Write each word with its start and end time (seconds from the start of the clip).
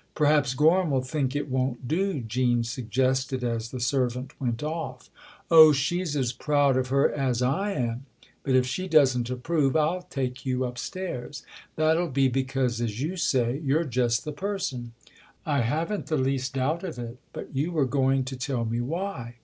"Perhaps 0.14 0.52
Gorham 0.52 0.90
will 0.90 1.00
think 1.00 1.34
it 1.34 1.48
won't 1.48 1.88
do," 1.88 2.20
Jean 2.20 2.62
suggested 2.62 3.42
as 3.42 3.70
the 3.70 3.80
servant 3.80 4.38
went 4.38 4.62
off." 4.62 5.08
Oh, 5.50 5.72
she's 5.72 6.14
as 6.14 6.30
proud 6.30 6.76
of 6.76 6.88
her 6.88 7.10
as 7.10 7.40
I 7.40 7.72
am! 7.72 8.04
But 8.42 8.54
if 8.54 8.66
she 8.66 8.86
doesn't 8.86 9.30
approve 9.30 9.76
I'll 9.76 10.02
take 10.02 10.44
you 10.44 10.64
upstairs. 10.64 11.42
That'll 11.76 12.10
be 12.10 12.28
because, 12.28 12.82
as 12.82 13.00
you 13.00 13.16
say 13.16 13.62
you're 13.64 13.82
just 13.84 14.26
the 14.26 14.32
person. 14.32 14.92
I 15.46 15.62
haven't 15.62 16.08
the 16.08 16.18
least 16.18 16.52
doubt 16.52 16.84
of 16.84 16.98
it 16.98 17.16
but 17.32 17.56
you 17.56 17.72
were 17.72 17.86
going 17.86 18.24
to 18.24 18.36
tell 18.36 18.66
me 18.66 18.82
why." 18.82 19.36